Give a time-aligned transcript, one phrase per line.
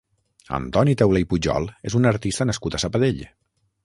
[0.59, 3.21] Antoni Taulé i Pujol és un artista nascut a Sabadell.